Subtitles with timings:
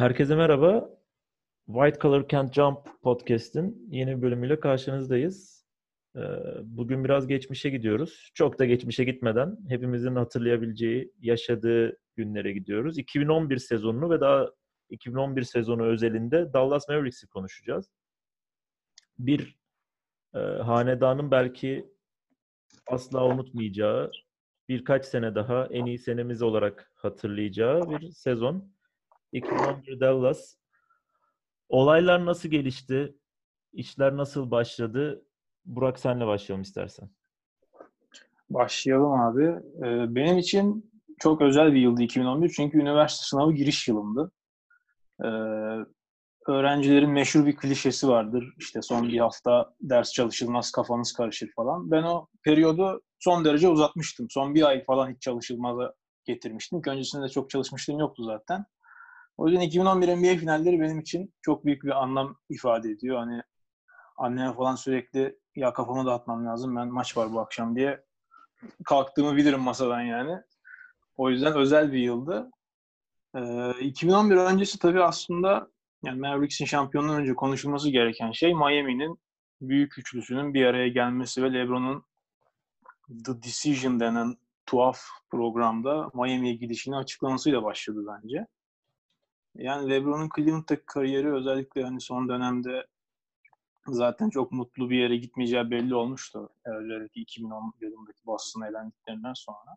[0.00, 0.90] Herkese merhaba.
[1.66, 5.66] White Collar Can't Jump podcast'in yeni bir bölümüyle karşınızdayız.
[6.16, 6.20] Ee,
[6.62, 8.30] bugün biraz geçmişe gidiyoruz.
[8.34, 12.98] Çok da geçmişe gitmeden hepimizin hatırlayabileceği, yaşadığı günlere gidiyoruz.
[12.98, 14.46] 2011 sezonunu ve daha
[14.90, 17.90] 2011 sezonu özelinde Dallas Mavericks'i konuşacağız.
[19.18, 19.58] Bir
[20.34, 21.86] e, hanedanın belki
[22.86, 24.10] asla unutmayacağı,
[24.68, 28.79] birkaç sene daha en iyi senemiz olarak hatırlayacağı bir sezon.
[29.32, 30.56] 2011 Dallas.
[31.68, 33.16] Olaylar nasıl gelişti?
[33.72, 35.24] İşler nasıl başladı?
[35.64, 37.10] Burak senle başlayalım istersen.
[38.50, 39.44] Başlayalım abi.
[39.78, 44.32] Ee, benim için çok özel bir yıldı 2011 çünkü üniversite sınavı giriş yılımdı.
[45.24, 45.28] Ee,
[46.46, 48.54] öğrencilerin meşhur bir klişesi vardır.
[48.58, 51.90] İşte son bir hafta ders çalışılmaz, kafanız karışır falan.
[51.90, 54.26] Ben o periyodu son derece uzatmıştım.
[54.30, 55.94] Son bir ay falan hiç çalışılmaza
[56.24, 56.82] getirmiştim.
[56.86, 58.64] Öncesinde de çok çalışmışlığım yoktu zaten.
[59.40, 63.18] O yüzden 2011 NBA finalleri benim için çok büyük bir anlam ifade ediyor.
[63.18, 63.42] Hani
[64.16, 68.04] anneme falan sürekli ya kafamı dağıtmam lazım ben maç var bu akşam diye
[68.84, 70.38] kalktığımı bilirim masadan yani.
[71.16, 72.50] O yüzden özel bir yıldı.
[73.36, 75.70] Ee, 2011 öncesi tabii aslında
[76.04, 79.18] yani Mavericks'in şampiyonluğundan önce konuşulması gereken şey Miami'nin
[79.60, 82.04] büyük üçlüsünün bir araya gelmesi ve LeBron'un
[83.26, 85.00] The Decision denen tuhaf
[85.30, 88.46] programda Miami'ye gidişini açıklamasıyla başladı bence.
[89.54, 92.86] Yani LeBron'un Cleveland'daki kariyeri özellikle hani son dönemde
[93.86, 96.48] zaten çok mutlu bir yere gitmeyeceği belli olmuştu.
[96.64, 99.76] Özellikle 2010 yılındaki Boston'a elendiklerinden sonra.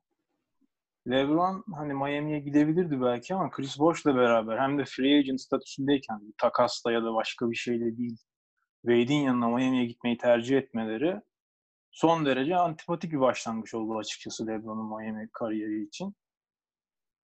[1.07, 6.91] LeBron hani Miami'ye gidebilirdi belki ama Chris Bosh'la beraber hem de free agent statüsündeyken takasla
[6.91, 8.17] ya da başka bir şeyle değil
[8.81, 11.21] Wade'in yanına Miami'ye gitmeyi tercih etmeleri
[11.91, 16.15] son derece antipatik bir başlangıç oldu açıkçası LeBron'un Miami kariyeri için.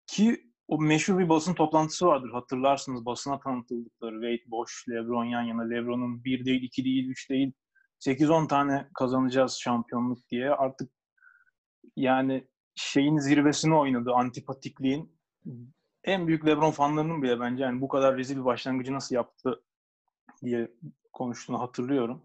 [0.07, 5.61] Ki o meşhur bir basın toplantısı vardır hatırlarsınız basına tanıtıldıkları Wade, Bosch, LeBron yan yana.
[5.61, 7.51] LeBron'un bir değil, iki değil, üç değil
[7.99, 10.49] 8-10 tane kazanacağız şampiyonluk diye.
[10.49, 10.91] Artık
[11.95, 15.19] yani şeyin zirvesini oynadı antipatikliğin.
[16.03, 19.63] En büyük LeBron fanlarının bile bence yani bu kadar rezil bir başlangıcı nasıl yaptı
[20.43, 20.71] diye
[21.13, 22.23] konuştuğunu hatırlıyorum.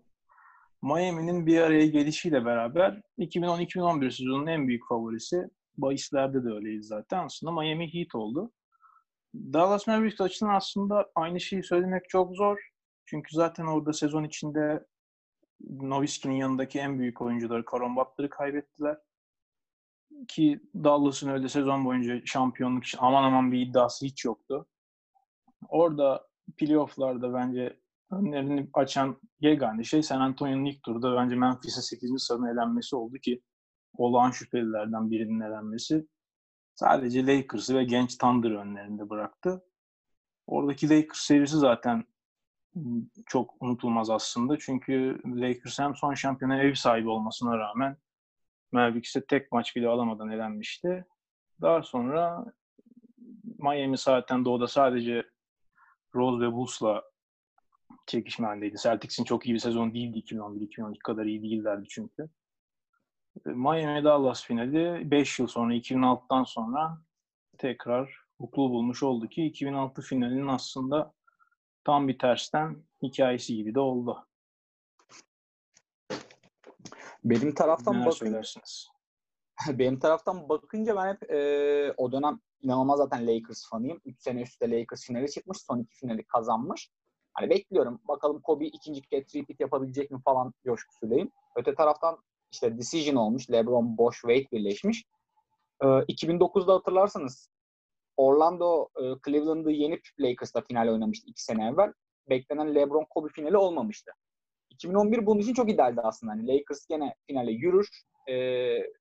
[0.83, 7.25] Miami'nin bir araya gelişiyle beraber 2010-2011 sezonunun en büyük favorisi bahislerde de öyleydi zaten.
[7.25, 8.53] Aslında Miami Heat oldu.
[9.35, 12.59] Dallas Mavericks açısından aslında aynı şeyi söylemek çok zor.
[13.05, 14.87] Çünkü zaten orada sezon içinde
[15.71, 18.99] Nowitzki'nin yanındaki en büyük oyuncuları Caron Butler'ı kaybettiler.
[20.29, 24.67] Ki Dallas'ın öyle sezon boyunca şampiyonluk için aman aman bir iddiası hiç yoktu.
[25.69, 27.81] Orada playofflarda bence
[28.11, 32.23] önlerini açan yegane şey San Antonio'nun ilk turda bence Memphis'e 8.
[32.23, 33.43] sıranın elenmesi oldu ki
[33.99, 36.06] olağan şüphelilerden birinin elenmesi
[36.75, 39.65] sadece Lakers'ı ve genç Thunder önlerinde bıraktı.
[40.47, 42.05] Oradaki Lakers serisi zaten
[43.27, 44.59] çok unutulmaz aslında.
[44.59, 47.97] Çünkü Lakers hem son şampiyona ev sahibi olmasına rağmen
[48.72, 51.05] Mavericks'e tek maç bile alamadan elenmişti.
[51.61, 52.44] Daha sonra
[53.59, 55.25] Miami zaten doğuda sadece
[56.15, 57.03] Rose ve Bulls'la
[58.06, 58.76] çekişme halindeydi.
[58.82, 62.28] Celtics'in çok iyi bir sezon değildi 2011-2012 kadar iyi değillerdi çünkü.
[63.45, 66.99] Miami Dallas finali 5 yıl sonra 2006'dan sonra
[67.59, 71.12] tekrar huklu bulmuş oldu ki 2006 finalinin aslında
[71.84, 74.27] tam bir tersten hikayesi gibi de oldu.
[77.25, 78.17] Benim taraftan Neler bakın...
[78.17, 78.89] söylersiniz?
[79.69, 84.00] Benim taraftan bakınca ben hep e, o dönem inanılmaz zaten Lakers fanıyım.
[84.05, 85.59] 3 sene üstte Lakers finali çıkmış.
[85.59, 86.91] Son iki finali kazanmış.
[87.33, 88.00] Hani bekliyorum.
[88.09, 91.31] Bakalım Kobe ikinci kez repeat yapabilecek mi falan coşkusuylayım.
[91.56, 92.19] Öte taraftan
[92.55, 93.51] işte Decision olmuş.
[93.51, 95.05] LeBron, Bosch, Wade birleşmiş.
[95.83, 97.51] E, 2009'da hatırlarsanız
[98.17, 101.93] Orlando e, Cleveland'ı yenip Lakers'ta final oynamıştı iki sene evvel.
[102.29, 104.13] Beklenen LeBron Kobe finali olmamıştı.
[104.71, 106.33] 2011 bunun için çok idealdi aslında.
[106.33, 107.89] Hani Lakers gene finale yürür.
[108.29, 108.35] E,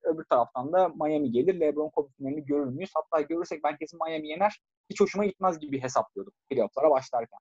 [0.03, 1.59] öbür taraftan da Miami gelir.
[1.59, 2.91] LeBron Kobe finalini görür müyüz?
[2.93, 4.61] Hatta görürsek ben kesin Miami yener.
[4.89, 7.39] Hiç hoşuma gitmez gibi hesaplıyordum playoff'lara başlarken.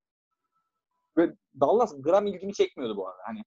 [1.17, 3.23] Ve Dallas gram ilgimi çekmiyordu bu arada.
[3.25, 3.43] Hani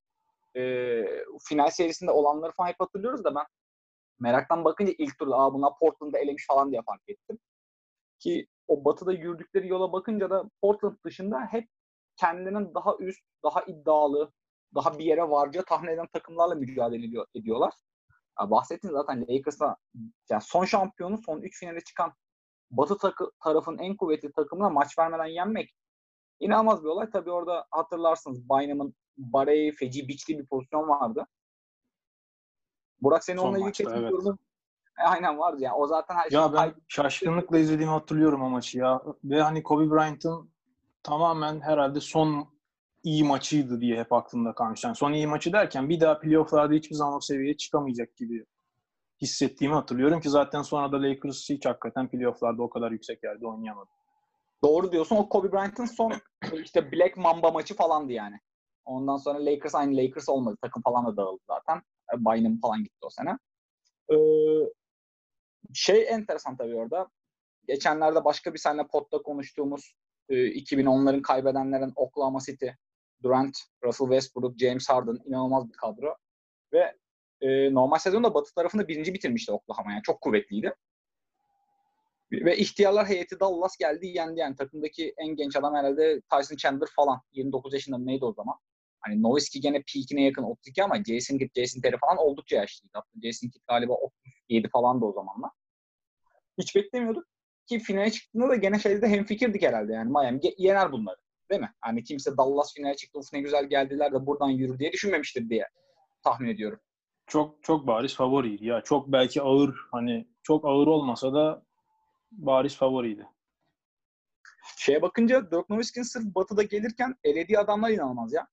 [0.56, 1.06] e,
[1.48, 3.46] final serisinde olanları falan hep hatırlıyoruz da ben
[4.20, 7.40] meraktan bakınca ilk turda Aa, bunlar Portland'da elemiş falan diye fark ettim.
[8.20, 11.70] Ki o batıda yürüdükleri yola bakınca da Portland dışında hep
[12.18, 14.32] kendilerinin daha üst, daha iddialı,
[14.76, 17.74] daha bir yere varacağı tahmin eden takımlarla mücadele ediyor, ediyorlar.
[18.40, 19.76] Ya bahsettin zaten Lakers'a
[20.30, 22.14] yani son şampiyonu son 3 finale çıkan
[22.72, 25.76] Batı takı, tarafın en kuvvetli takımına maç vermeden yenmek
[26.40, 27.10] inanılmaz bir olay.
[27.10, 31.28] Tabii orada hatırlarsınız Bynum'un Barey feci biçli bir pozisyon vardı.
[33.02, 34.12] Burak senin onunla ilgili kesin evet.
[34.12, 34.40] yorumun
[35.00, 35.76] e, aynen vardı yani.
[35.76, 36.40] O zaten her şey.
[36.40, 39.02] Ya ben şaşkınlıkla izlediğimi hatırlıyorum o maçı ya.
[39.24, 40.50] Ve hani Kobe Bryant'ın
[41.04, 42.56] tamamen herhalde son
[43.04, 44.84] iyi maçıydı diye hep aklımda kalmış.
[44.84, 48.46] Yani son iyi maçı derken bir daha playofflarda hiçbir zaman o seviyeye çıkamayacak gibi
[49.22, 53.90] hissettiğimi hatırlıyorum ki zaten sonra da Lakers hiç hakikaten playofflarda o kadar yüksek yerde oynayamadı.
[54.64, 55.16] Doğru diyorsun.
[55.16, 56.14] O Kobe Bryant'ın son
[56.54, 58.40] işte Black Mamba maçı falandı yani.
[58.86, 60.58] Ondan sonra Lakers aynı Lakers olmadı.
[60.62, 61.82] Takım falan da dağıldı zaten.
[62.18, 63.38] Bynum falan gitti o sene.
[64.12, 64.16] Ee,
[65.74, 67.10] şey enteresan tabii orada.
[67.68, 69.96] Geçenlerde başka bir seninle potta konuştuğumuz
[70.30, 72.68] e, 2010'ların kaybedenlerin Oklahoma City,
[73.24, 76.16] Durant, Russell Westbrook, James Harden inanılmaz bir kadro.
[76.74, 76.96] Ve
[77.42, 79.92] e, normal sezonda Batı tarafında birinci bitirmişti Oklahoma.
[79.92, 80.76] Yani çok kuvvetliydi.
[82.32, 84.56] Ve ihtiyarlar heyeti Dallas geldi yendi yani.
[84.56, 87.22] Takımdaki en genç adam herhalde Tyson Chandler falan.
[87.34, 88.56] 29 yaşında neydi o zaman?
[89.06, 92.92] Hani Nowitzki gene peakine yakın 32 ama Jason Kidd, Jason Terry falan oldukça yaşlıydı.
[92.94, 95.52] Hatta Jason Kidd galiba 37 falan da o zamanlar.
[96.58, 97.24] Hiç beklemiyorduk.
[97.66, 100.12] Ki finale çıktığında da gene şeyde hemfikirdik herhalde yani.
[100.12, 101.16] Miami yener bunları.
[101.52, 101.74] Değil mi?
[101.82, 105.68] Hani kimse Dallas finale çıktı, uf ne güzel geldiler de buradan yürür diye düşünmemiştir diye
[106.24, 106.80] tahmin ediyorum.
[107.28, 108.82] Çok çok bariz favoriydi ya.
[108.82, 111.64] Çok belki ağır hani çok ağır olmasa da
[112.32, 113.28] bariz favoriydi.
[114.78, 118.48] Şeye bakınca Dirk Nowitzki'nin sırf batıda gelirken elediği adamlar inanılmaz ya.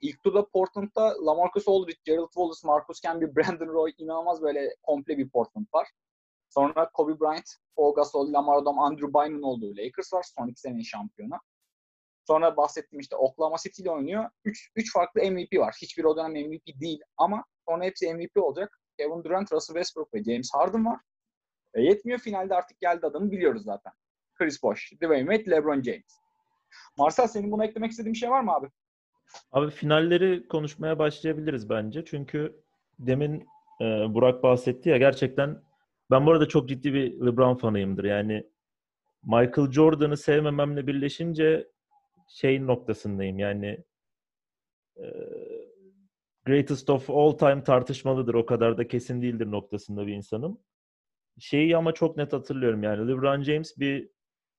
[0.00, 5.28] İlk turda Portland'da LaMarcus Aldridge, Gerald Wallace, Marcus Camby, Brandon Roy inanılmaz böyle komple bir
[5.28, 5.88] Portland var.
[6.48, 10.26] Sonra Kobe Bryant, Paul Gasol, Lamar Odom, Andrew Bynum olduğu Lakers var.
[10.38, 11.34] Son iki senenin şampiyonu.
[12.26, 14.30] Sonra bahsettiğim işte Oklahoma City ile oynuyor.
[14.44, 15.74] Üç, üç farklı MVP var.
[15.82, 18.80] Hiçbir o dönem MVP değil ama sonra hepsi MVP olacak.
[18.98, 21.00] Kevin Durant, Russell Westbrook ve James Harden var.
[21.74, 22.18] E yetmiyor.
[22.18, 23.92] Finalde artık geldi adamı biliyoruz zaten.
[24.34, 26.20] Chris Bosh, Dwayne Wade, LeBron James.
[26.96, 28.68] Marcel senin buna eklemek istediğin bir şey var mı abi?
[29.52, 32.04] Abi finalleri konuşmaya başlayabiliriz bence.
[32.04, 32.56] Çünkü
[32.98, 33.46] demin
[33.80, 33.84] e,
[34.14, 35.62] Burak bahsetti ya gerçekten
[36.10, 38.04] ben bu arada çok ciddi bir LeBron fanıyımdır.
[38.04, 38.46] Yani
[39.22, 41.68] Michael Jordan'ı sevmememle birleşince
[42.28, 43.38] şey noktasındayım.
[43.38, 43.84] Yani
[44.96, 45.04] e,
[46.46, 48.34] greatest of all time tartışmalıdır.
[48.34, 50.58] O kadar da kesin değildir noktasında bir insanım.
[51.38, 52.82] Şeyi ama çok net hatırlıyorum.
[52.82, 54.10] Yani LeBron James bir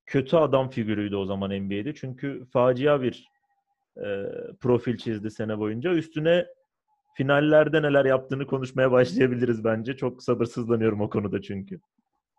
[0.05, 1.93] kötü adam figürüydü o zaman NBA'de.
[1.93, 3.30] Çünkü facia bir
[3.97, 4.05] e,
[4.59, 5.91] profil çizdi sene boyunca.
[5.91, 6.45] Üstüne
[7.13, 9.95] finallerde neler yaptığını konuşmaya başlayabiliriz bence.
[9.95, 11.79] Çok sabırsızlanıyorum o konuda çünkü.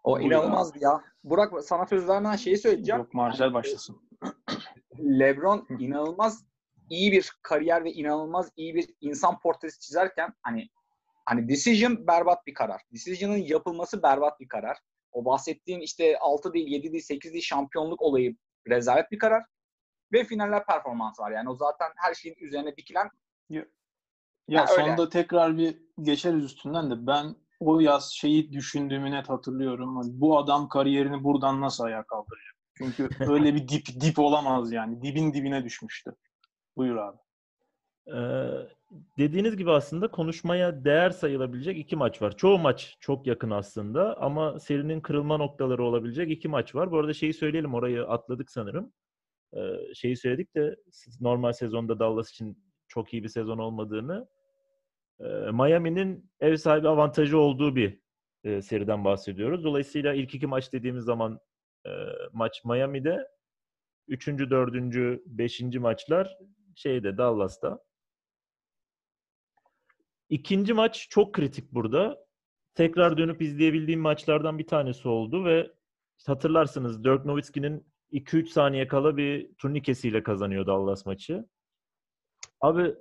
[0.04, 1.02] O inanılmazdı ya.
[1.25, 3.00] Burak sana söz vermeden şeyi söyleyeceğim.
[3.00, 3.96] Yok Marcel başlasın.
[4.99, 6.44] LeBron inanılmaz
[6.90, 10.69] iyi bir kariyer ve inanılmaz iyi bir insan portresi çizerken hani
[11.25, 12.82] hani decision berbat bir karar.
[12.93, 14.78] Decision'ın yapılması berbat bir karar.
[15.12, 18.37] O bahsettiğin işte 6 değil, 7 değil, 8 değil şampiyonluk olayı
[18.69, 19.43] rezalet bir karar.
[20.12, 21.30] Ve finaller performans var.
[21.30, 23.10] Yani o zaten her şeyin üzerine dikilen
[23.50, 23.64] ya,
[24.48, 25.10] ya sonunda öyle.
[25.10, 29.96] tekrar bir geçeriz üstünden de ben o yaz şeyi düşündüğümü net hatırlıyorum.
[29.96, 32.56] Hani bu adam kariyerini buradan nasıl ayağa kaldıracak?
[32.74, 35.02] Çünkü öyle bir dip dip olamaz yani.
[35.02, 36.14] Dibin dibine düşmüştü.
[36.76, 37.18] Buyur abi.
[38.06, 38.12] Ee,
[39.18, 42.36] dediğiniz gibi aslında konuşmaya değer sayılabilecek iki maç var.
[42.36, 46.90] Çoğu maç çok yakın aslında ama serinin kırılma noktaları olabilecek iki maç var.
[46.90, 48.92] Bu arada şeyi söyleyelim orayı atladık sanırım.
[49.94, 50.76] Şeyi söyledik de
[51.20, 54.28] normal sezonda Dallas için çok iyi bir sezon olmadığını.
[55.52, 58.02] Miami'nin ev sahibi avantajı olduğu bir
[58.62, 59.64] seriden bahsediyoruz.
[59.64, 61.40] Dolayısıyla ilk iki maç dediğimiz zaman
[62.32, 63.29] maç Miami'de,
[64.08, 66.38] üçüncü, dördüncü, beşinci maçlar
[66.74, 67.84] şeyde Dallas'ta.
[70.29, 72.26] İkinci maç çok kritik burada.
[72.74, 75.70] Tekrar dönüp izleyebildiğim maçlardan bir tanesi oldu ve
[76.26, 81.46] hatırlarsınız Dirk Nowitzki'nin 2-3 saniye kala bir turnikesiyle kazanıyor Dallas maçı.
[82.60, 82.94] Abi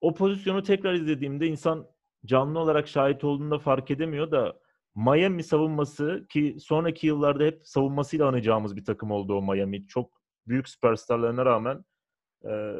[0.00, 1.86] o pozisyonu tekrar izlediğimde insan
[2.24, 4.60] canlı olarak şahit olduğunda fark edemiyor da
[4.94, 9.86] Miami savunması ki sonraki yıllarda hep savunmasıyla anacağımız bir takım oldu o Miami.
[9.86, 11.84] Çok büyük süperstarlarına rağmen
[12.44, 12.74] e,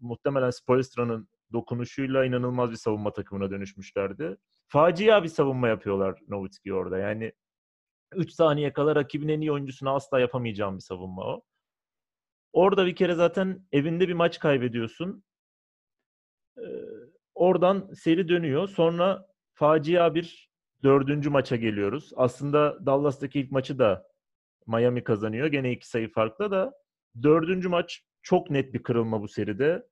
[0.00, 4.36] muhtemelen Spoelstra'nın dokunuşuyla inanılmaz bir savunma takımına dönüşmüşlerdi.
[4.68, 6.98] Facia bir savunma yapıyorlar Nowitzki orada.
[6.98, 7.32] Yani
[8.14, 11.42] 3 saniye kala rakibin en iyi oyuncusuna asla yapamayacağım bir savunma o.
[12.52, 15.24] Orada bir kere zaten evinde bir maç kaybediyorsun.
[16.58, 16.62] Ee,
[17.34, 18.68] oradan seri dönüyor.
[18.68, 20.50] Sonra facia bir
[20.82, 22.12] dördüncü maça geliyoruz.
[22.16, 24.06] Aslında Dallas'taki ilk maçı da
[24.66, 25.46] Miami kazanıyor.
[25.46, 26.72] Gene iki sayı farklı da
[27.22, 29.86] dördüncü maç çok net bir kırılma bu seride.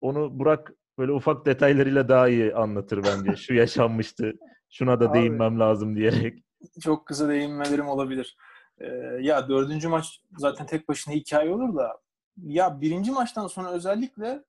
[0.00, 3.36] Onu Burak böyle ufak detaylarıyla daha iyi anlatır bence.
[3.36, 4.32] Şu yaşanmıştı.
[4.70, 6.44] Şuna da Abi, değinmem lazım diyerek.
[6.80, 8.36] Çok kısa değinmelerim olabilir.
[8.78, 8.86] Ee,
[9.20, 12.00] ya dördüncü maç zaten tek başına hikaye olur da
[12.42, 14.44] ya birinci maçtan sonra özellikle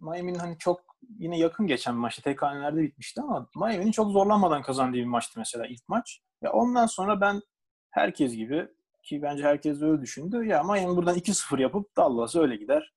[0.00, 0.80] Miami'nin hani çok
[1.18, 5.66] yine yakın geçen maçta tek hanelerde bitmişti ama Miami'nin çok zorlanmadan kazandığı bir maçtı mesela
[5.66, 6.20] ilk maç.
[6.42, 7.42] Ya ondan sonra ben
[7.90, 8.68] herkes gibi
[9.02, 10.44] ki bence herkes öyle düşündü.
[10.44, 12.92] Ya Miami buradan 2-0 yapıp Dallas öyle gider.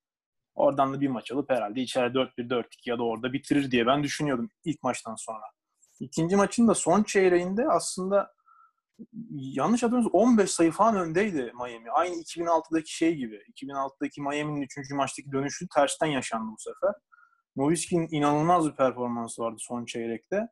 [0.56, 4.04] Oradan da bir maç alıp herhalde içeride 4-1, 4-2 ya da orada bitirir diye ben
[4.04, 5.44] düşünüyordum ilk maçtan sonra.
[6.00, 8.34] İkinci maçın da son çeyreğinde aslında
[9.30, 11.92] yanlış hatırlamıyorsam 15 sayı falan öndeydi Miami.
[11.92, 13.36] Aynı 2006'daki şey gibi.
[13.36, 14.92] 2006'daki Miami'nin 3.
[14.92, 16.94] maçtaki dönüşü tersten yaşandı bu sefer.
[17.56, 20.48] Nowitzki'nin inanılmaz bir performansı vardı son çeyrekte.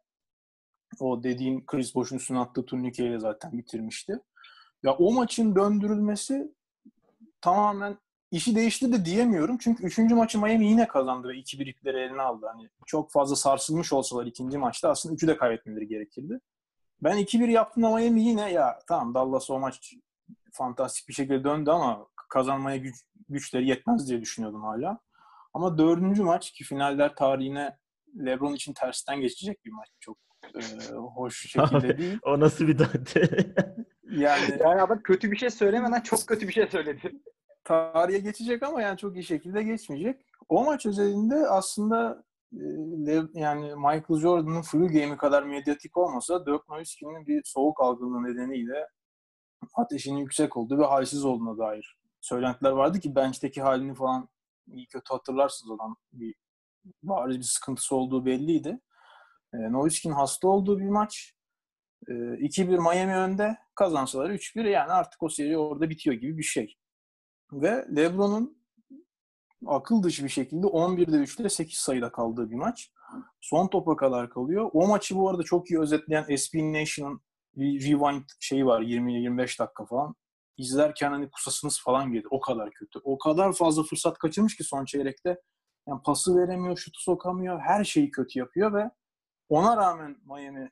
[1.00, 4.19] O dediğin Chris Bosh'un üstüne attığı turnikeyle zaten bitirmişti.
[4.83, 6.55] Ya o maçın döndürülmesi
[7.41, 7.97] tamamen
[8.34, 9.58] işi değiştirdi diyemiyorum.
[9.58, 12.46] Çünkü üçüncü maçı Miami yine kazandı ve 2-1 ipleri eline aldı.
[12.54, 16.40] Hani çok fazla sarsılmış olsalar ikinci maçta aslında üçü de kaybetmeleri gerekirdi.
[17.04, 19.94] Ben 2-1 yaptığımda Miami yine ya tamam Dallas o maç
[20.52, 22.96] fantastik bir şekilde döndü ama kazanmaya güç,
[23.30, 25.00] güçleri yetmez diye düşünüyordum hala.
[25.54, 27.78] Ama dördüncü maç ki finaller tarihine
[28.25, 29.90] LeBron için tersten geçecek bir maç.
[30.00, 30.18] Çok
[30.56, 32.20] e, hoş şekilde değil.
[32.24, 33.30] o nasıl bir dante?
[34.12, 37.12] yani, yani adam kötü bir şey söylemeden çok kötü bir şey söyledi.
[37.63, 40.25] Tarihe geçecek ama yani çok iyi şekilde geçmeyecek.
[40.50, 42.24] O maç özelinde aslında
[43.34, 48.88] yani Michael Jordan'ın flu game'i kadar medyatik olmasa Dirk Nowitzki'nin bir soğuk algınlığı nedeniyle
[49.74, 54.29] ateşinin yüksek olduğu ve halsiz olduğuna dair söylentiler vardı ki bench'teki halini falan
[54.67, 56.36] iyi kötü hatırlarsınız olan bir
[57.03, 58.79] bariz bir sıkıntısı olduğu belliydi.
[59.53, 61.34] E, Nowitzki'nin hasta olduğu bir maç.
[62.08, 63.58] E, 2-1 Miami önde.
[63.75, 66.77] Kazansalar 3-1 yani artık o seri orada bitiyor gibi bir şey.
[67.62, 68.57] Ve LeBron'un
[69.65, 72.91] akıl dışı bir şekilde 11'de 3'te 8 sayıda kaldığı bir maç.
[73.41, 74.69] Son topa kadar kalıyor.
[74.74, 77.22] O maçı bu arada çok iyi özetleyen SB Nation'ın
[77.57, 80.15] rewind şeyi var 20-25 dakika falan.
[80.57, 82.27] İzlerken hani kusasınız falan gelir.
[82.29, 83.00] O kadar kötü.
[83.03, 85.41] O kadar fazla fırsat kaçırmış ki son çeyrekte.
[85.88, 87.60] Yani pası veremiyor, şutu sokamıyor.
[87.60, 88.91] Her şeyi kötü yapıyor ve
[89.50, 90.72] ona rağmen Miami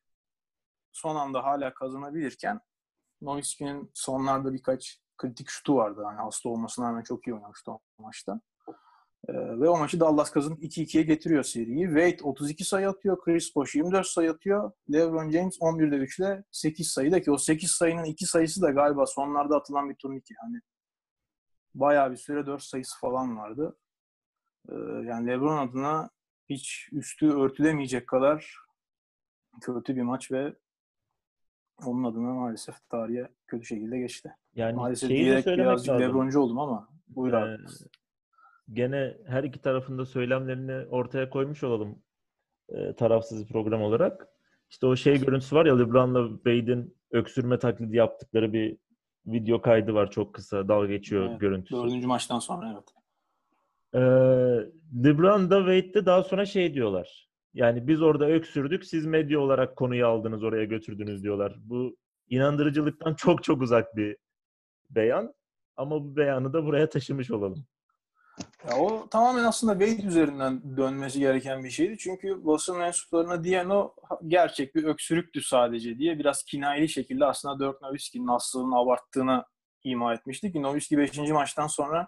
[0.91, 2.59] son anda hala kazanabilirken
[3.21, 6.01] Nowitzki'nin sonlarda birkaç kritik şutu vardı.
[6.03, 8.41] Yani hasta olmasına rağmen çok iyi oynamıştı o maçta.
[9.30, 11.86] Ee, ve o maçı Dallas kazanıp 2-2'ye getiriyor seriyi.
[11.86, 13.22] Wade 32 sayı atıyor.
[13.22, 14.72] Chris Bosh 24 sayı atıyor.
[14.94, 19.06] LeBron James 11'de 3 ile 8 sayıda ki o 8 sayının 2 sayısı da galiba
[19.06, 20.36] sonlarda atılan bir turnike.
[20.41, 20.62] Hani
[21.75, 23.77] bayağı bir süre 4 sayısı falan vardı.
[24.70, 24.74] Ee,
[25.06, 26.10] yani LeBron adına
[26.50, 28.56] hiç üstü örtülemeyecek kadar
[29.62, 30.56] kötü bir maç ve
[31.85, 34.31] onun adına maalesef tarihe kötü şekilde geçti.
[34.55, 36.09] Yani maalesef diyerek birazcık lazım.
[36.09, 37.57] Lebroncu oldum ama buyur ee, abi
[38.73, 42.00] gene her iki tarafında söylemlerini ortaya koymuş olalım
[42.69, 44.27] e, tarafsız bir program olarak.
[44.69, 48.77] İşte o şey görüntüsü var ya LeBron'la Wade'in öksürme taklidi yaptıkları bir
[49.25, 51.75] video kaydı var çok kısa dalga geçiyor evet, görüntüsü.
[51.75, 52.93] Dördüncü maçtan sonra evet.
[53.93, 54.00] Ee,
[55.03, 57.30] LeBron da Wade de daha sonra şey diyorlar.
[57.53, 61.55] Yani biz orada öksürdük, siz medya olarak konuyu aldınız, oraya götürdünüz diyorlar.
[61.60, 61.98] Bu
[62.29, 64.17] inandırıcılıktan çok çok uzak bir
[64.89, 65.34] beyan.
[65.77, 67.65] Ama bu beyanı da buraya taşımış olalım.
[68.70, 71.98] Ya o tamamen aslında Wade üzerinden dönmesi gereken bir şeydi.
[71.98, 73.96] Çünkü basın mensuplarına diyen o
[74.27, 79.46] gerçek bir öksürüktü sadece diye biraz kinayeli şekilde aslında Dirk Nowitzki'nin hastalığını abarttığını
[79.84, 81.17] ima etmişti ki Nowitzki 5.
[81.17, 82.08] maçtan sonra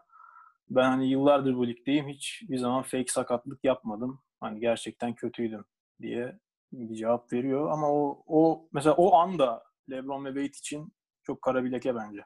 [0.70, 4.20] ben hani yıllardır bu ligdeyim hiç bir zaman fake sakatlık yapmadım.
[4.44, 5.66] Hani gerçekten kötüydüm
[6.02, 6.40] diye
[6.72, 7.72] bir cevap veriyor.
[7.72, 12.26] Ama o, o mesela o anda LeBron ve Wade için çok kara bir leke bence.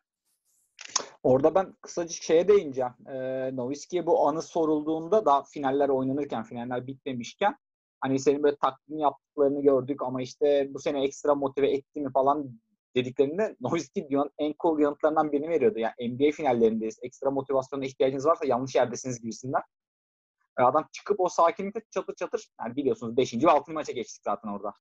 [1.24, 2.94] Orada ben kısacık şeye değineceğim.
[3.10, 7.56] Ee, Nowitzki'ye bu anı sorulduğunda da finaller oynanırken, finaller bitmemişken
[8.02, 12.60] hani senin böyle takdim yaptıklarını gördük ama işte bu sene ekstra motive etti mi falan
[12.96, 15.80] dediklerinde Nowitzki dünyanın en cool yanıtlarından birini veriyordu.
[15.80, 17.00] Yani NBA finallerindeyiz.
[17.02, 19.62] Ekstra motivasyona ihtiyacınız varsa yanlış yerdesiniz gibisinden.
[20.66, 23.34] Adam çıkıp o sakinlikte çatır çatır yani biliyorsunuz 5.
[23.34, 23.72] ve 6.
[23.72, 24.74] maça geçtik zaten orada.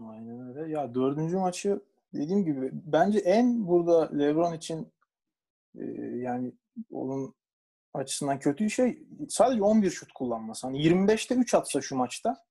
[0.00, 0.72] Aynen öyle.
[0.72, 1.80] Ya dördüncü maçı
[2.14, 4.92] dediğim gibi bence en burada LeBron için
[5.74, 5.84] e,
[6.16, 6.52] yani
[6.90, 7.34] onun
[7.94, 10.66] açısından kötü şey sadece 11 şut kullanması.
[10.66, 12.44] Hani 25'te 3 atsa şu maçta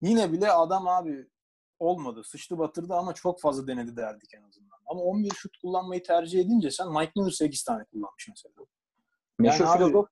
[0.00, 1.28] yine bile adam abi
[1.78, 2.22] olmadı.
[2.24, 4.78] Sıçtı batırdı ama çok fazla denedi derdik en azından.
[4.86, 8.54] Ama 11 şut kullanmayı tercih edince sen Mike Miller 8 tane kullanmış mesela.
[8.58, 8.66] Yani
[9.38, 10.08] Meşhur filozof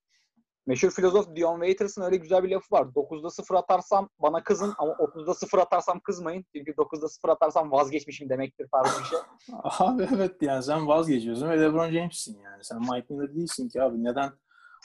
[0.67, 2.83] Meşhur filozof Dion Waiters'ın öyle güzel bir lafı var.
[2.83, 6.45] 9'da 0 atarsam bana kızın ama 30'da 0 atarsam kızmayın.
[6.57, 9.19] Çünkü 9'da 0 atarsam vazgeçmişim demektir tarzı bir şey.
[9.63, 12.65] abi evet yani sen vazgeçiyorsun ve LeBron James'sin yani.
[12.65, 14.05] Sen Mike Miller değilsin ki abi.
[14.05, 14.33] Neden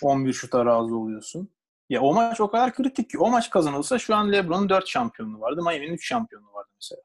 [0.04, 1.50] 11 şuta razı oluyorsun?
[1.90, 5.42] Ya o maç o kadar kritik ki o maç kazanılsa şu an LeBron'un 4 şampiyonluğu
[5.42, 5.62] vardı.
[5.62, 7.02] Miami'nin 3 şampiyonluğu vardı mesela.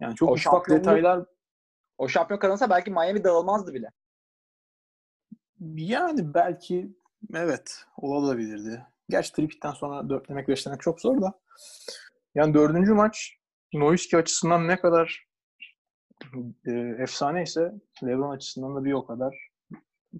[0.00, 1.24] Yani çok o ufak detaylar.
[1.98, 3.90] O şampiyon kazansa belki Miami dağılmazdı bile.
[5.60, 6.99] Yani belki
[7.34, 8.86] Evet, olabilirdi.
[9.08, 11.40] Gerçi Tripit'ten sonra dörtlemek, beşlemek çok zor da.
[12.34, 13.36] Yani dördüncü maç
[13.74, 15.26] Nowitzki açısından ne kadar
[16.66, 17.72] e, efsane ise
[18.04, 19.34] LeBron açısından da bir o kadar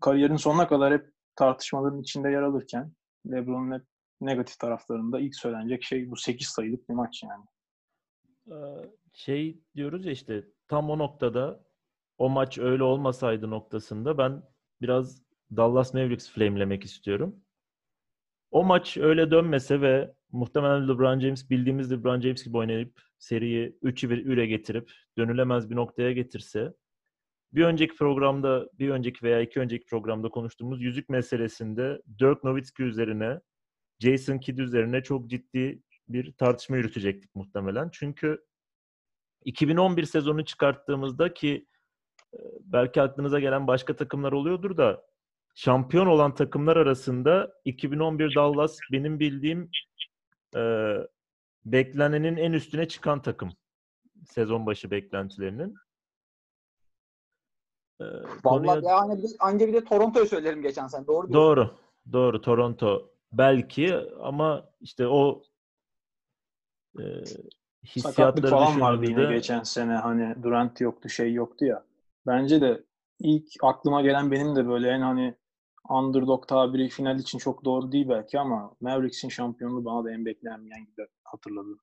[0.00, 2.92] kariyerin sonuna kadar hep tartışmaların içinde yer alırken
[3.30, 3.86] LeBron'un hep
[4.20, 7.44] negatif taraflarında ilk söylenecek şey bu 8 sayılık bir maç yani.
[8.48, 11.64] Ee, şey diyoruz ya işte tam o noktada
[12.18, 14.42] o maç öyle olmasaydı noktasında ben
[14.82, 15.22] biraz
[15.56, 17.36] Dallas Mavericks flamelemek istiyorum.
[18.50, 24.10] O maç öyle dönmese ve muhtemelen LeBron James bildiğimiz LeBron James gibi oynayıp seriyi 3'ü
[24.10, 26.72] 1 üre getirip dönülemez bir noktaya getirse
[27.52, 33.40] bir önceki programda, bir önceki veya iki önceki programda konuştuğumuz yüzük meselesinde Dirk Nowitzki üzerine,
[33.98, 37.88] Jason Kidd üzerine çok ciddi bir tartışma yürütecektik muhtemelen.
[37.92, 38.44] Çünkü
[39.44, 41.66] 2011 sezonu çıkarttığımızda ki
[42.34, 45.09] e, belki aklınıza gelen başka takımlar oluyordur da
[45.60, 49.70] şampiyon olan takımlar arasında 2011 Dallas benim bildiğim
[50.56, 50.62] e,
[51.64, 53.50] beklenenin en üstüne çıkan takım.
[54.26, 55.74] Sezon başı beklentilerinin.
[58.00, 58.04] Ee,
[58.44, 58.90] Vallahi konuya...
[58.90, 61.06] yani bir de, anca bir de Toronto'yu söylerim geçen sene.
[61.06, 61.34] Doğru diyorsun.
[61.34, 61.70] Doğru.
[62.12, 62.40] Doğru.
[62.40, 65.42] Toronto belki ama işte o
[66.98, 67.04] e,
[67.84, 71.84] hissiyatları falan vardı yine geçen sene hani Durant yoktu şey yoktu ya.
[72.26, 72.84] Bence de
[73.18, 75.39] ilk aklıma gelen benim de böyle en hani
[75.88, 80.86] underdog tabiri final için çok doğru değil belki ama Mavericks'in şampiyonluğu bana da en beklenmeyen
[80.86, 81.78] gibi hatırladı.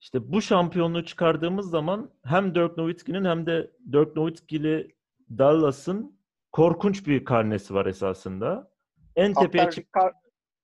[0.00, 4.94] İşte bu şampiyonluğu çıkardığımız zaman hem Dirk Nowitzki'nin hem de Dirk Nowitzki'li
[5.38, 6.18] Dallas'ın
[6.52, 8.70] korkunç bir karnesi var esasında.
[9.16, 9.86] En Hatta tepeye çık...
[9.86, 10.12] Car-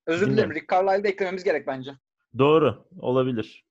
[0.06, 0.54] Özür dilerim.
[0.54, 1.90] Rick Carlisle'ı da eklememiz gerek bence.
[2.38, 2.86] Doğru.
[2.98, 3.64] Olabilir.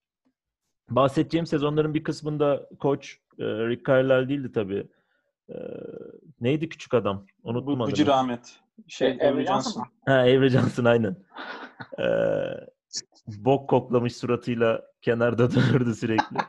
[0.90, 4.88] Bahsedeceğim sezonların bir kısmında koç e, Rick Carlisle değildi tabii.
[6.42, 7.26] Neydi küçük adam?
[7.44, 7.92] Unuttum adını.
[7.94, 8.60] Bıcı Rahmet.
[8.88, 9.84] Şey, e, Avery Johnson.
[10.06, 11.16] Ha, Avery Johnson aynen.
[12.00, 12.06] e,
[13.28, 16.38] bok koklamış suratıyla kenarda dururdu sürekli.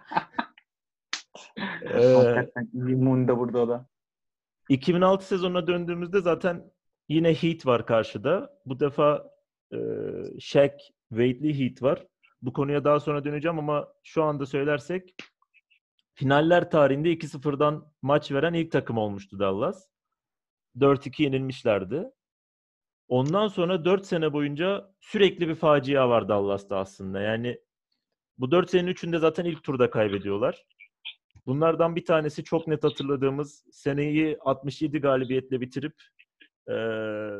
[1.95, 3.87] ee, Limon da burada da.
[4.69, 6.73] 2006 sezonuna döndüğümüzde zaten
[7.09, 8.59] yine Heat var karşıda.
[8.67, 9.31] Bu defa
[9.73, 9.79] e,
[10.41, 10.77] Shaq,
[11.09, 12.07] Wade'li Heat var.
[12.43, 15.15] Bu konuya daha sonra döneceğim ama şu anda söylersek
[16.17, 19.89] finaller tarihinde 2-0'dan maç veren ilk takım olmuştu Dallas.
[20.79, 22.05] 4-2 yenilmişlerdi.
[23.09, 27.21] Ondan sonra 4 sene boyunca sürekli bir facia var Dallas'ta aslında.
[27.21, 27.61] Yani
[28.39, 30.65] bu 4 senenin üçünde zaten ilk turda kaybediyorlar.
[31.47, 35.95] Bunlardan bir tanesi çok net hatırladığımız seneyi 67 galibiyetle bitirip
[36.71, 36.75] e,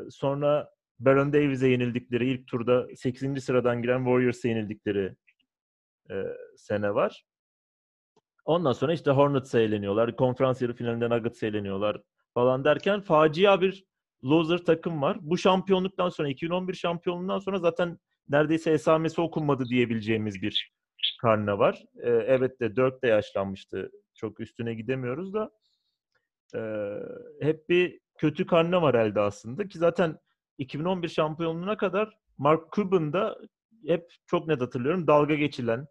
[0.09, 3.43] sonra Baron Davis'e yenildikleri ilk turda 8.
[3.43, 5.15] sıradan giren Warriors'a yenildikleri
[6.11, 6.23] e,
[6.57, 7.25] sene var.
[8.47, 10.15] Ondan sonra işte Hornets'a eğleniyorlar.
[10.15, 12.01] Konferans yarı finalinde Nuggets'a eğleniyorlar
[12.33, 13.85] falan derken facia bir
[14.23, 15.17] loser takım var.
[15.21, 17.97] Bu şampiyonluktan sonra 2011 şampiyonluğundan sonra zaten
[18.29, 20.73] neredeyse esamesi okunmadı diyebileceğimiz bir
[21.21, 21.83] karne var.
[22.03, 23.91] Ee, evet de Dirk de yaşlanmıştı.
[24.13, 25.51] Çok üstüne gidemiyoruz da
[26.55, 26.61] e,
[27.41, 30.17] hep bir kötü karne var elde aslında ki zaten
[30.57, 33.37] 2011 şampiyonluğuna kadar Mark Cuban da
[33.87, 35.87] hep çok net hatırlıyorum dalga geçilen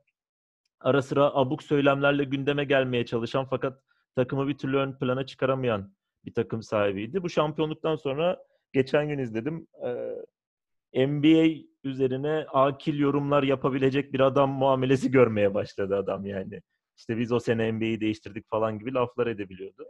[0.81, 3.83] ara sıra abuk söylemlerle gündeme gelmeye çalışan fakat
[4.17, 5.93] takımı bir türlü ön plana çıkaramayan
[6.25, 7.23] bir takım sahibiydi.
[7.23, 8.39] Bu şampiyonluktan sonra
[8.73, 9.67] geçen gün izledim.
[9.85, 16.63] Ee, NBA üzerine akil yorumlar yapabilecek bir adam muamelesi görmeye başladı adam yani.
[16.97, 19.85] İşte biz o sene NBA'yi değiştirdik falan gibi laflar edebiliyordu.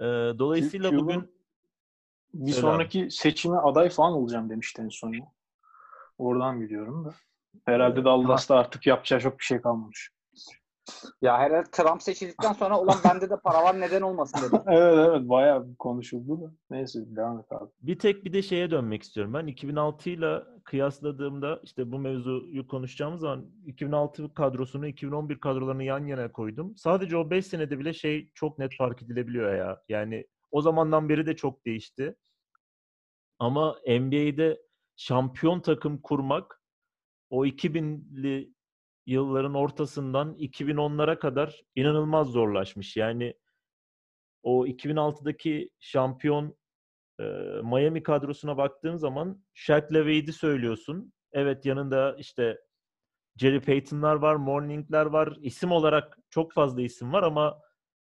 [0.00, 0.04] Ee,
[0.38, 1.34] dolayısıyla Q, bugün
[2.34, 5.14] bir sonraki seçime aday falan olacağım demişti en son.
[6.18, 7.14] Oradan biliyorum da.
[7.64, 10.10] Herhalde Dallas'ta artık yapacağı çok bir şey kalmamış.
[11.22, 14.62] Ya herhalde Trump seçildikten sonra ulan bende de para var neden olmasın dedi.
[14.66, 16.52] evet evet bayağı konuşuldu da.
[16.70, 17.70] Neyse devam et abi.
[17.80, 19.34] Bir tek bir de şeye dönmek istiyorum.
[19.34, 26.32] Ben 2006 ile kıyasladığımda işte bu mevzuyu konuşacağımız zaman 2006 kadrosunu 2011 kadrolarını yan yana
[26.32, 26.76] koydum.
[26.76, 29.82] Sadece o 5 senede bile şey çok net fark edilebiliyor ya.
[29.88, 32.16] Yani o zamandan beri de çok değişti.
[33.38, 34.62] Ama NBA'de
[34.96, 36.61] şampiyon takım kurmak
[37.32, 38.52] o 2000'li
[39.06, 42.96] yılların ortasından 2010'lara kadar inanılmaz zorlaşmış.
[42.96, 43.34] Yani
[44.42, 46.56] o 2006'daki şampiyon
[47.20, 47.22] e,
[47.62, 51.12] Miami kadrosuna baktığın zaman Shaq Wade'i söylüyorsun.
[51.32, 52.60] Evet yanında işte
[53.36, 55.36] Jerry Payton'lar var, Morning'ler var.
[55.40, 57.60] İsim olarak çok fazla isim var ama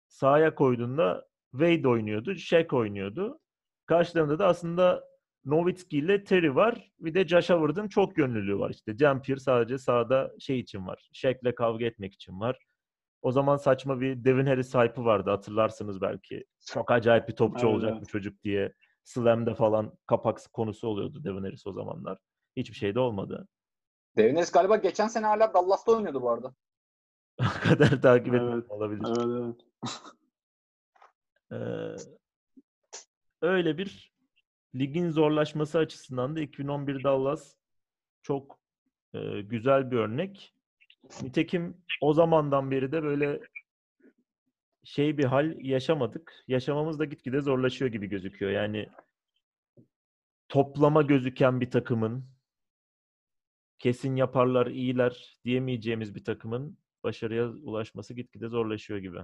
[0.07, 3.40] sahaya koyduğunda Wade oynuyordu, Shaq oynuyordu.
[3.87, 5.05] Karşılarında da aslında
[5.44, 6.92] Nowitzki ile Terry var.
[7.00, 8.70] Bir de Josh Howard'ın çok gönüllülüğü var.
[8.70, 11.09] İşte Jampier sadece sahada şey için var.
[11.12, 12.59] Shaq'le kavga etmek için var.
[13.22, 16.44] O zaman saçma bir Devin Harris hype'ı vardı hatırlarsınız belki.
[16.66, 18.02] Çok acayip bir topçu evet, olacak evet.
[18.02, 18.72] bu çocuk diye.
[19.04, 22.18] Slam'de falan kapak konusu oluyordu Devin Harris o zamanlar.
[22.57, 23.48] Hiçbir şey de olmadı.
[24.16, 26.54] Devin Harris galiba geçen sene hala Dallas'ta oynuyordu bu arada.
[27.62, 28.42] kadar takip evet.
[28.42, 29.02] etmiş olabilir.
[29.07, 29.61] Evet,
[31.50, 32.09] evet.
[33.42, 34.13] Ee, öyle bir
[34.74, 37.54] ligin zorlaşması açısından da 2011 Dallas
[38.22, 38.58] çok
[39.14, 40.54] e, güzel bir örnek.
[41.22, 43.40] Nitekim o zamandan beri de böyle
[44.84, 46.44] şey bir hal yaşamadık.
[46.48, 48.52] Yaşamamız da gitgide zorlaşıyor gibi gözüküyor.
[48.52, 48.88] Yani
[50.48, 52.24] toplama gözüken bir takımın
[53.78, 59.18] kesin yaparlar, iyiler diyemeyeceğimiz bir takımın başarıya ulaşması gitgide zorlaşıyor gibi.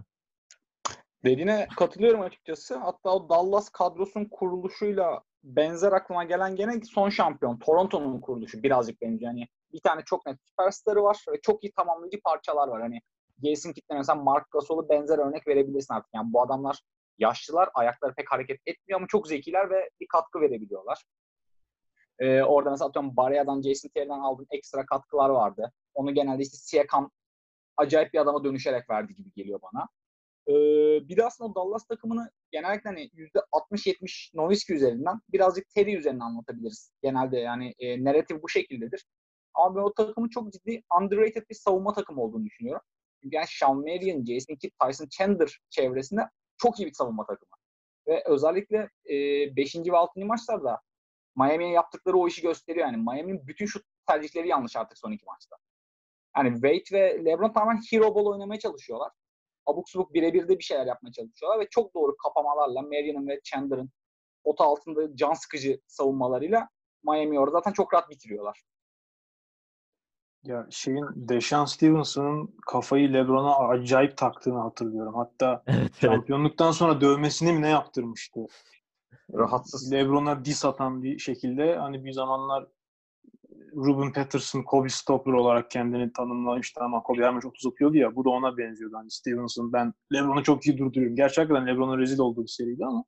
[1.25, 2.77] Dediğine katılıyorum açıkçası.
[2.77, 7.59] Hatta o Dallas kadrosunun kuruluşuyla benzer aklıma gelen gene son şampiyon.
[7.59, 9.33] Toronto'nun kuruluşu birazcık benziyor.
[9.33, 12.81] Yani bir tane çok net süperstarı var ve çok iyi tamamlayıcı parçalar var.
[12.81, 13.01] Hani
[13.45, 16.11] Jason Kidd'le mesela Mark Gasol'u benzer örnek verebilirsin artık.
[16.15, 16.81] Yani bu adamlar
[17.19, 21.05] yaşlılar, ayakları pek hareket etmiyor ama çok zekiler ve bir katkı verebiliyorlar.
[22.19, 25.73] Ee, orada mesela atıyorum Barria'dan, Jason Terry'den aldığın ekstra katkılar vardı.
[25.95, 27.11] Onu genelde işte Siakam
[27.77, 29.89] acayip bir adama dönüşerek verdi gibi geliyor bana.
[30.49, 30.53] Ee,
[31.09, 36.93] bir de aslında Dallas takımını genellikle hani %60-70 Nowitzki üzerinden birazcık Terry üzerinden anlatabiliriz.
[37.03, 39.07] Genelde yani e, narratif bu şekildedir.
[39.55, 42.83] Ama ben o takımın çok ciddi underrated bir savunma takımı olduğunu düşünüyorum.
[43.23, 46.23] Çünkü yani Sean Marion, Jason Kidd, Tyson Chandler çevresinde
[46.59, 47.51] çok iyi bir savunma takımı.
[48.07, 48.89] Ve özellikle
[49.57, 49.77] 5.
[49.77, 50.27] E, ve 6.
[50.27, 50.81] maçlarda
[51.37, 52.87] Miami'ye yaptıkları o işi gösteriyor.
[52.87, 55.57] Yani Miami'nin bütün şut tercihleri yanlış artık son iki maçta.
[56.37, 59.13] Yani Wade ve LeBron tamamen hero ball oynamaya çalışıyorlar.
[59.67, 63.91] Abuk subuk birebir de bir şeyler yapmaya çalışıyorlar ve çok doğru kapamalarla Marion'ın ve Chandler'ın
[64.45, 66.69] ota altında can sıkıcı savunmalarıyla
[67.03, 68.63] Miami orada zaten çok rahat bitiriyorlar.
[70.45, 75.15] Ya şeyin Deshaun Stevenson'ın kafayı LeBron'a acayip taktığını hatırlıyorum.
[75.15, 76.77] Hatta evet, şampiyonluktan evet.
[76.77, 78.41] sonra dövmesini mi ne yaptırmıştı?
[79.35, 79.93] Rahatsız.
[79.93, 82.67] LeBron'a dis atan bir şekilde hani bir zamanlar
[83.77, 88.17] Ruben Patterson Kobe Stopper olarak kendini tanımlamıştı ama Kobe her maç 30 atıyordu ya.
[88.17, 88.97] Bu da ona benziyordu.
[88.97, 91.17] Hani Stevenson ben LeBron'u çok iyi durduruyorum.
[91.17, 93.05] Gerçekten LeBron'a rezil olduğu bir seriydi ama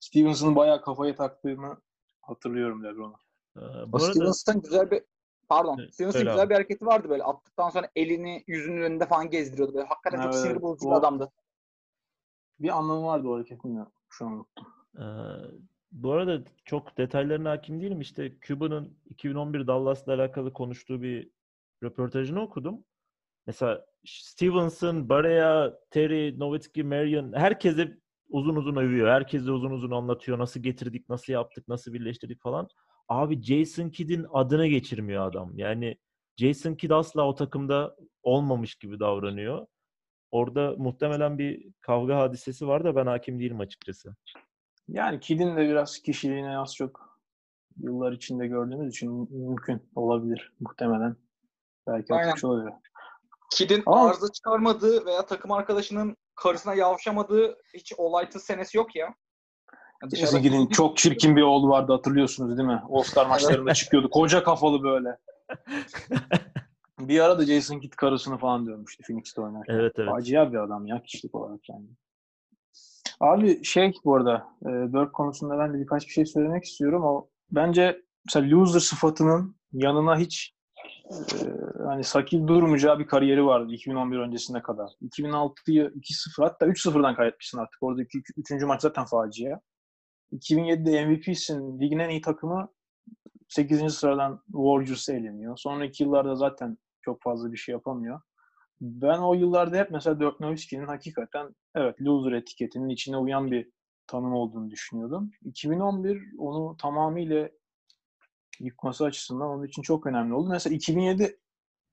[0.00, 1.76] Stevenson'ın bayağı kafaya taktığını
[2.22, 3.16] hatırlıyorum LeBron'a.
[3.56, 4.12] Ee, bu arada...
[4.12, 5.02] Stevenson güzel bir
[5.50, 5.78] Pardon.
[5.78, 6.50] Evet, Stevenson güzel abi.
[6.50, 7.22] bir hareketi vardı böyle.
[7.22, 9.74] Attıktan sonra elini yüzünün önünde falan gezdiriyordu.
[9.74, 11.32] Böyle hakikaten evet, çok sinir bozucu bir adamdı.
[12.60, 13.86] Bir anlamı vardı o hareketin ya.
[14.08, 14.66] Şu an unuttum.
[14.98, 15.02] Ee,
[15.92, 18.00] bu arada çok detaylarına hakim değilim.
[18.00, 21.30] İşte Cuba'nın 2011 Dallas'la alakalı konuştuğu bir
[21.82, 22.84] röportajını okudum.
[23.46, 27.98] Mesela Stevenson, Barea, Terry, Nowitzki, Marion herkese
[28.28, 29.08] uzun uzun övüyor.
[29.08, 30.38] Herkese uzun uzun anlatıyor.
[30.38, 32.68] Nasıl getirdik, nasıl yaptık, nasıl birleştirdik falan.
[33.08, 35.58] Abi Jason Kidd'in adını geçirmiyor adam.
[35.58, 35.96] Yani
[36.36, 39.66] Jason Kidd asla o takımda olmamış gibi davranıyor.
[40.30, 44.16] Orada muhtemelen bir kavga hadisesi var da ben hakim değilim açıkçası.
[44.90, 47.18] Yani Kidd'in de biraz kişiliğine az çok
[47.76, 51.16] yıllar içinde gördüğümüz için mümkün olabilir muhtemelen.
[51.86, 52.72] Belki atmış olabilir.
[53.52, 54.08] Kidd'in Ama...
[54.08, 59.14] arıza çıkarmadığı veya takım arkadaşının karısına yavşamadığı hiç olaysız senesi yok ya.
[60.12, 62.82] Ezgi'nin çok çirkin bir oğlu vardı hatırlıyorsunuz değil mi?
[62.90, 64.10] All-Star maçlarında çıkıyordu.
[64.10, 65.18] Koca kafalı böyle.
[66.98, 69.74] bir ara da Jason Kidd karısını falan dövmüştü Phoenix'te oynarken.
[69.74, 70.08] Evet evet.
[70.12, 71.86] Acayip bir adam ya kişilik olarak yani.
[73.20, 77.04] Abi şey bu arada e, Burke konusunda ben de birkaç bir şey söylemek istiyorum.
[77.04, 80.54] O bence mesela loser sıfatının yanına hiç
[81.10, 81.36] e,
[81.84, 84.90] hani sakil durmayacağı bir kariyeri vardı 2011 öncesine kadar.
[85.02, 87.82] 2006'yı 2-0 hatta 3-0'dan kaybetmişsin artık.
[87.82, 88.02] Orada
[88.36, 88.62] 3.
[88.62, 89.60] maç zaten facia.
[90.32, 91.80] 2007'de MVP'sin.
[91.80, 92.68] Ligin en iyi takımı
[93.48, 93.94] 8.
[93.94, 95.56] sıradan Warriors'ı eleniyor.
[95.56, 98.20] Sonraki yıllarda zaten çok fazla bir şey yapamıyor.
[98.80, 103.70] Ben o yıllarda hep mesela Dirk Nowitzki'nin hakikaten evet loser etiketinin içine uyan bir
[104.06, 105.30] tanım olduğunu düşünüyordum.
[105.44, 107.48] 2011 onu tamamıyla
[108.60, 110.48] yıkması açısından onun için çok önemli oldu.
[110.50, 111.40] Mesela 2007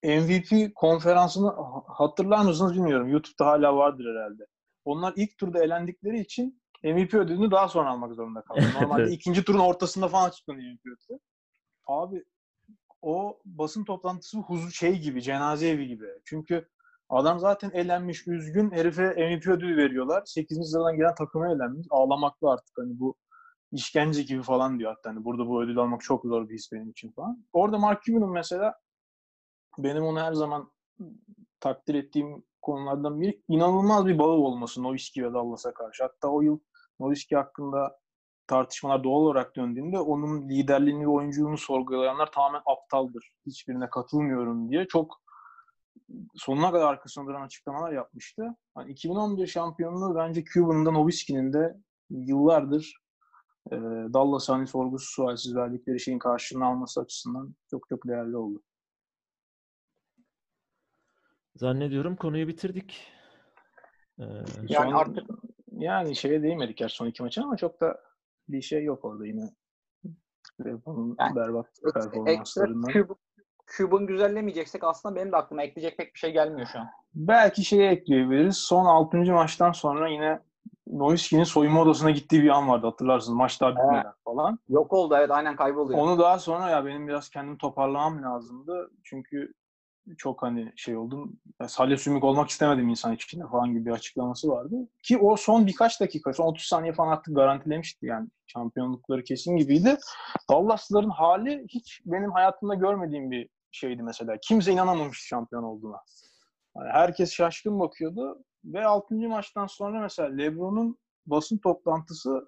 [0.04, 1.54] MVP konferansını
[1.88, 3.10] hatırlar mısınız bilmiyorum.
[3.10, 4.48] YouTube'da hala vardır herhalde.
[4.86, 8.62] Onlar ilk turda elendikleri için MVP ödülünü daha sonra almak zorunda kaldı.
[8.82, 11.20] Normalde ikinci turun ortasında falan açıklanıyor MVP ödülü.
[11.86, 12.24] Abi
[13.02, 16.06] o basın toplantısı huzur şey gibi, cenaze evi gibi.
[16.26, 16.68] Çünkü
[17.10, 18.72] adam zaten elenmiş, üzgün.
[18.72, 20.24] Herife MVP ödülü veriyorlar.
[20.26, 20.72] 8.
[20.72, 21.88] sıradan gelen takıma elenmiş.
[21.90, 23.16] Ağlamaklı artık hani bu
[23.72, 25.10] işkence gibi falan diyor hatta.
[25.10, 27.46] Hani burada bu ödül almak çok zor bir his benim için falan.
[27.54, 28.74] Orada Mark Cuban'ın mesela
[29.78, 30.72] benim onu her zaman
[31.60, 36.04] takdir ettiğim konulardan biri inanılmaz bir bağı olması Nowitzki ve Dallas'a karşı.
[36.04, 36.60] Hatta o yıl
[37.00, 38.00] Nowitzki hakkında
[38.48, 43.32] tartışmalar doğal olarak döndüğünde onun liderliğini ve oyunculuğunu sorgulayanlar tamamen aptaldır.
[43.46, 45.22] Hiçbirine katılmıyorum diye çok
[46.36, 48.56] sonuna kadar arkasında duran açıklamalar yapmıştı.
[48.78, 51.78] Yani 2011 şampiyonluğu bence Cuban'ın Nowitzki'nin de
[52.10, 52.98] yıllardır
[53.72, 53.76] e,
[54.14, 58.64] Dallas hani sorgusu sualsiz verdikleri şeyin karşılığını alması açısından çok çok değerli oldu.
[61.56, 63.08] Zannediyorum konuyu bitirdik.
[64.20, 65.30] Ee, Yani Son- artık-
[65.72, 68.02] yani şeye değinmedik ya son iki maçın ama çok da
[68.50, 69.50] bir şey yok orada yine.
[70.62, 72.88] Liverpool'un Yani berbat Ekstra performanslarından.
[72.92, 73.14] Cube,
[73.68, 76.88] Cube'un güzellemeyeceksek aslında benim de aklıma ekleyecek pek bir şey gelmiyor şu an.
[77.16, 78.58] Belki şeye ekleyebiliriz.
[78.58, 79.18] Son 6.
[79.18, 80.40] maçtan sonra yine
[80.88, 83.38] Nowitzki'nin soyunma odasına gittiği bir an vardı hatırlarsınız.
[83.38, 84.60] Maç daha bitmeden falan.
[84.70, 86.00] Yok oldu evet aynen kayboluyor.
[86.00, 88.92] Onu daha sonra ya benim biraz kendim toparlamam lazımdı.
[89.04, 89.54] Çünkü
[90.18, 91.40] çok hani şey oldum.
[91.62, 94.76] Ya, salya sümük olmak istemedim insan içinde falan gibi bir açıklaması vardı.
[95.04, 98.28] Ki o son birkaç dakika, son 30 saniye falan artık garantilemişti yani.
[98.48, 99.98] Şampiyonlukları kesin gibiydi.
[100.50, 104.38] Dallas'ların hali hiç benim hayatımda görmediğim bir şeydi mesela.
[104.42, 105.98] Kimse inanamamış şampiyon olduğuna.
[106.78, 108.44] Yani herkes şaşkın bakıyordu.
[108.66, 109.16] Ve 6.
[109.16, 112.48] maçtan sonra mesela LeBron'un basın toplantısı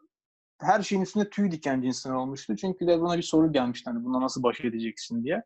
[0.61, 2.55] her şeyin üstünde tüy diken cinsinden olmuştu.
[2.55, 5.43] Çünkü LeBron'a bir soru gelmişti hani bununla nasıl baş edeceksin diye.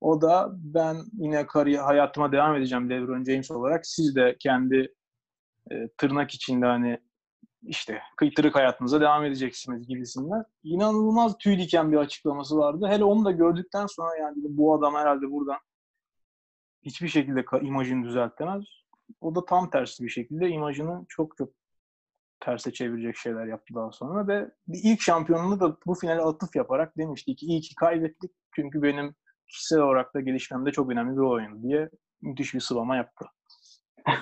[0.00, 3.86] O da ben yine kariyer hayatıma devam edeceğim LeBron James olarak.
[3.86, 4.94] Siz de kendi
[5.70, 6.98] e, tırnak içinde hani
[7.62, 10.44] işte kıytırık hayatınıza devam edeceksiniz gibisinden.
[10.62, 12.86] İnanılmaz tüy diken bir açıklaması vardı.
[12.88, 15.58] Hele onu da gördükten sonra yani bu adam herhalde buradan
[16.82, 18.64] hiçbir şekilde imajını düzeltemez.
[19.20, 21.48] O da tam tersi bir şekilde imajını çok çok
[22.40, 26.96] terse çevirecek şeyler yaptı daha sonra ve bir ilk şampiyonluğunu da bu finale atıf yaparak
[26.98, 29.14] demişti ki iyi ki kaybettik çünkü benim
[29.48, 31.90] kişisel olarak da gelişmemde çok önemli bir oyun diye
[32.22, 33.26] müthiş bir sıvama yaptı.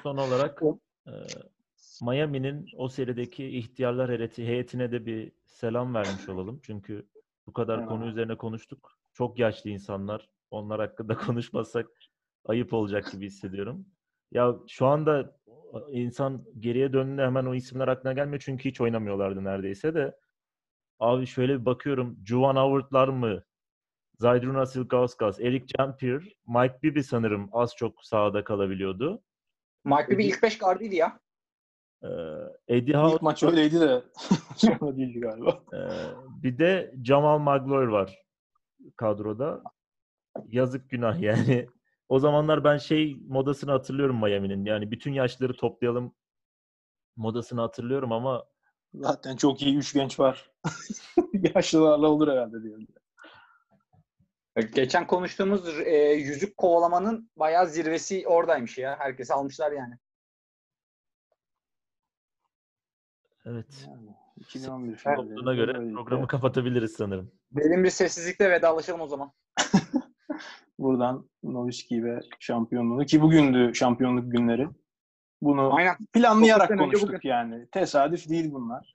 [0.03, 0.63] Son olarak
[1.07, 1.13] e,
[2.03, 6.61] Miami'nin o serideki ihtiyarlar heyeti, heyetine de bir selam vermiş olalım.
[6.63, 7.07] Çünkü
[7.47, 7.89] bu kadar Evet.
[7.89, 8.99] konu üzerine konuştuk.
[9.13, 10.29] Çok yaşlı insanlar.
[10.51, 11.87] Onlar hakkında konuşmasak
[12.45, 13.87] ayıp olacak gibi hissediyorum.
[14.33, 15.37] Ya şu anda
[15.89, 20.17] insan geriye döndüğünde hemen o isimler aklına gelmiyor çünkü hiç oynamıyorlardı neredeyse de.
[21.01, 22.19] Abi şöyle bir bakıyorum.
[22.25, 23.45] Juwan Howard'lar mı?
[24.19, 29.23] Zaydrunas Ilgauskas, Eric Jampier, Mike Bibby sanırım az çok sahada kalabiliyordu.
[29.85, 31.21] Mike Bibby ilk 5 gardıydı ya.
[32.05, 32.09] Ee,
[32.69, 34.03] Eddie Howe İlk maç öyleydi de
[34.57, 35.63] sonra değildi galiba.
[35.73, 35.79] Ee,
[36.43, 38.25] bir de Jamal Magloire var
[38.97, 39.63] kadroda.
[40.49, 41.67] Yazık günah yani.
[42.09, 44.65] O zamanlar ben şey modasını hatırlıyorum Miami'nin.
[44.65, 46.15] Yani bütün yaşları toplayalım
[47.17, 48.45] modasını hatırlıyorum ama
[48.95, 50.51] Zaten çok iyi üç genç var.
[51.55, 52.87] Yaşlılarla olur herhalde diyorum.
[54.75, 58.97] Geçen konuştuğumuz e, yüzük kovalamanın bayağı zirvesi oradaymış ya.
[58.99, 59.95] Herkes almışlar yani.
[63.45, 63.89] Evet.
[63.89, 67.33] Yani 2011 Olduğuna finallerinde göre programı kapatabiliriz sanırım.
[67.53, 69.33] Derin bir sessizlikle vedalaşalım o zaman.
[70.79, 74.69] Buradan Nowitzki ve şampiyonluğunu ki bugündü şampiyonluk günleri.
[75.43, 75.97] Bunu Aynen.
[76.13, 77.69] planlayarak Dokuz konuştuk yani.
[77.73, 78.95] Tesadüf değil bunlar.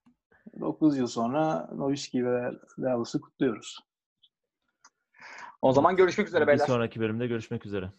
[0.60, 3.78] 9 yıl sonra Nowitzki ve Dallas'ı kutluyoruz.
[5.62, 6.66] O zaman görüşmek üzere Bir beyler.
[6.66, 7.92] sonraki bölümde görüşmek üzere.